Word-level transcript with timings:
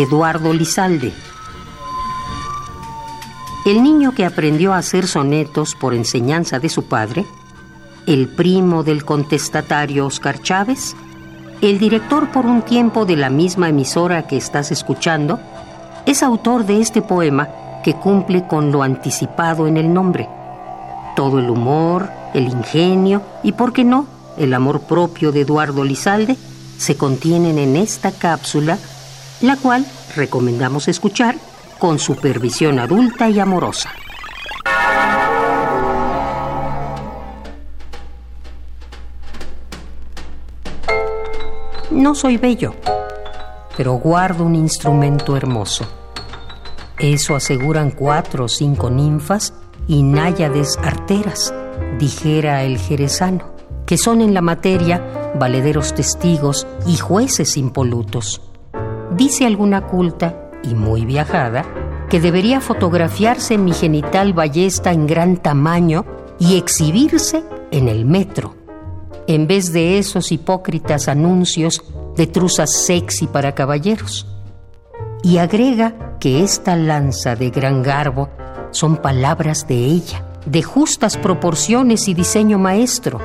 Eduardo 0.00 0.54
Lizalde. 0.54 1.12
El 3.66 3.82
niño 3.82 4.12
que 4.12 4.24
aprendió 4.24 4.72
a 4.72 4.78
hacer 4.78 5.06
sonetos 5.06 5.74
por 5.74 5.92
enseñanza 5.92 6.58
de 6.58 6.70
su 6.70 6.84
padre, 6.84 7.26
el 8.06 8.28
primo 8.28 8.82
del 8.82 9.04
contestatario 9.04 10.06
Oscar 10.06 10.40
Chávez, 10.40 10.96
el 11.60 11.78
director 11.78 12.30
por 12.30 12.46
un 12.46 12.62
tiempo 12.62 13.04
de 13.04 13.16
la 13.16 13.28
misma 13.28 13.68
emisora 13.68 14.26
que 14.26 14.38
estás 14.38 14.72
escuchando, 14.72 15.38
es 16.06 16.22
autor 16.22 16.64
de 16.64 16.80
este 16.80 17.02
poema 17.02 17.48
que 17.84 17.94
cumple 17.94 18.46
con 18.46 18.72
lo 18.72 18.82
anticipado 18.82 19.66
en 19.66 19.76
el 19.76 19.92
nombre. 19.92 20.28
Todo 21.14 21.38
el 21.38 21.50
humor, 21.50 22.08
el 22.32 22.44
ingenio 22.44 23.20
y, 23.42 23.52
por 23.52 23.74
qué 23.74 23.84
no, 23.84 24.06
el 24.38 24.54
amor 24.54 24.80
propio 24.80 25.30
de 25.30 25.42
Eduardo 25.42 25.84
Lizalde 25.84 26.38
se 26.78 26.96
contienen 26.96 27.58
en 27.58 27.76
esta 27.76 28.10
cápsula, 28.10 28.78
la 29.40 29.56
cual 29.56 29.86
recomendamos 30.16 30.88
escuchar 30.88 31.36
con 31.78 31.98
supervisión 31.98 32.78
adulta 32.78 33.28
y 33.28 33.40
amorosa. 33.40 33.90
No 41.90 42.14
soy 42.14 42.36
bello, 42.36 42.74
pero 43.76 43.94
guardo 43.94 44.44
un 44.44 44.54
instrumento 44.54 45.36
hermoso. 45.36 45.86
Eso 46.98 47.34
aseguran 47.34 47.90
cuatro 47.90 48.44
o 48.44 48.48
cinco 48.48 48.90
ninfas 48.90 49.54
y 49.88 50.02
náyades 50.02 50.76
arteras, 50.82 51.52
dijera 51.98 52.62
el 52.64 52.78
jerezano 52.78 53.60
que 53.90 53.98
son 53.98 54.20
en 54.20 54.34
la 54.34 54.40
materia 54.40 55.32
valederos 55.34 55.92
testigos 55.96 56.64
y 56.86 56.96
jueces 56.96 57.56
impolutos. 57.56 58.49
Dice 59.16 59.46
alguna 59.46 59.86
culta 59.86 60.50
y 60.62 60.74
muy 60.74 61.04
viajada 61.04 61.64
que 62.08 62.20
debería 62.20 62.60
fotografiarse 62.60 63.58
mi 63.58 63.72
genital 63.72 64.32
ballesta 64.32 64.92
en 64.92 65.06
gran 65.06 65.36
tamaño 65.36 66.04
y 66.38 66.56
exhibirse 66.56 67.44
en 67.70 67.88
el 67.88 68.04
metro, 68.04 68.56
en 69.26 69.46
vez 69.46 69.72
de 69.72 69.98
esos 69.98 70.32
hipócritas 70.32 71.08
anuncios 71.08 71.82
de 72.16 72.26
truzas 72.26 72.72
sexy 72.72 73.26
para 73.26 73.54
caballeros. 73.54 74.26
Y 75.22 75.38
agrega 75.38 76.16
que 76.18 76.42
esta 76.42 76.76
lanza 76.76 77.36
de 77.36 77.50
gran 77.50 77.82
garbo 77.82 78.28
son 78.70 78.96
palabras 78.96 79.66
de 79.66 79.74
ella, 79.74 80.24
de 80.46 80.62
justas 80.62 81.16
proporciones 81.16 82.08
y 82.08 82.14
diseño 82.14 82.58
maestro, 82.58 83.20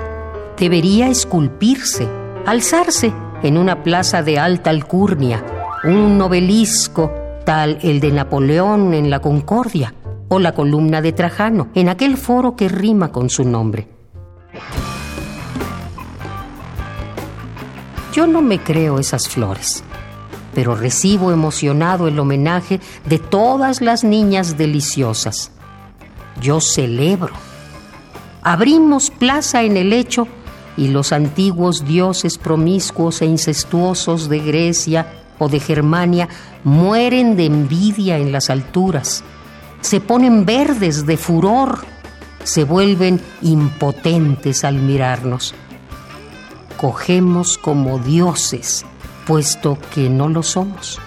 debería 0.57 1.09
esculpirse, 1.09 2.07
alzarse 2.45 3.13
en 3.43 3.57
una 3.57 3.83
plaza 3.83 4.23
de 4.23 4.39
alta 4.39 4.69
alcurnia, 4.69 5.43
un 5.85 6.17
novelisco 6.17 7.11
tal 7.45 7.77
el 7.83 7.99
de 7.99 8.11
Napoleón 8.11 8.95
en 8.95 9.11
la 9.11 9.19
Concordia 9.19 9.93
o 10.29 10.39
la 10.39 10.53
columna 10.53 11.01
de 11.01 11.13
Trajano 11.13 11.67
en 11.75 11.89
aquel 11.89 12.17
foro 12.17 12.55
que 12.55 12.67
rima 12.67 13.11
con 13.11 13.29
su 13.29 13.43
nombre. 13.43 13.87
Yo 18.13 18.25
no 18.25 18.41
me 18.41 18.59
creo 18.59 18.97
esas 18.97 19.29
flores, 19.29 19.83
pero 20.55 20.75
recibo 20.75 21.31
emocionado 21.31 22.07
el 22.07 22.17
homenaje 22.17 22.79
de 23.05 23.19
todas 23.19 23.81
las 23.81 24.03
niñas 24.03 24.57
deliciosas. 24.57 25.51
Yo 26.41 26.61
celebro. 26.61 27.33
Abrimos 28.41 29.11
plaza 29.11 29.63
en 29.63 29.77
el 29.77 29.93
hecho 29.93 30.27
y 30.77 30.87
los 30.87 31.11
antiguos 31.11 31.85
dioses 31.85 32.37
promiscuos 32.39 33.21
e 33.21 33.25
incestuosos 33.25 34.29
de 34.29 34.39
Grecia 34.39 35.24
o 35.39 35.49
de 35.49 35.59
Germania 35.59 36.29
mueren 36.63 37.35
de 37.35 37.45
envidia 37.45 38.17
en 38.17 38.31
las 38.31 38.49
alturas, 38.49 39.23
se 39.81 40.01
ponen 40.01 40.45
verdes 40.45 41.05
de 41.05 41.17
furor, 41.17 41.85
se 42.43 42.63
vuelven 42.63 43.21
impotentes 43.41 44.63
al 44.63 44.75
mirarnos. 44.75 45.53
Cogemos 46.77 47.57
como 47.57 47.99
dioses, 47.99 48.85
puesto 49.27 49.77
que 49.93 50.09
no 50.09 50.27
lo 50.27 50.43
somos, 50.43 50.99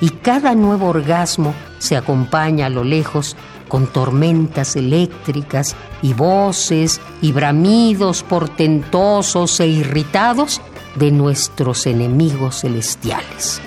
y 0.00 0.10
cada 0.10 0.54
nuevo 0.54 0.88
orgasmo 0.88 1.54
se 1.78 1.96
acompaña 1.96 2.66
a 2.66 2.70
lo 2.70 2.84
lejos 2.84 3.36
con 3.68 3.86
tormentas 3.86 4.76
eléctricas 4.76 5.74
y 6.02 6.12
voces 6.12 7.00
y 7.22 7.32
bramidos 7.32 8.22
portentosos 8.22 9.58
e 9.60 9.68
irritados 9.68 10.60
de 10.96 11.10
nuestros 11.10 11.86
enemigos 11.86 12.60
celestiales. 12.60 13.60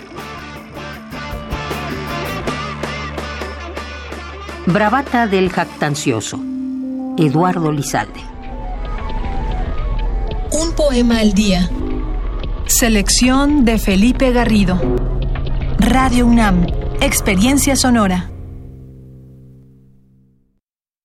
Bravata 4.67 5.28
del 5.28 5.50
jactancioso, 5.50 6.41
Eduardo 7.17 7.72
Lizalde. 7.72 8.19
Un 10.51 10.75
poema 10.75 11.19
al 11.19 11.31
día. 11.31 11.69
Selección 12.66 13.63
de 13.63 13.79
Felipe 13.79 14.33
Garrido. 14.33 14.77
Radio 15.79 16.27
UNAM, 16.27 16.67
Experiencia 17.00 17.77
Sonora. 17.77 18.29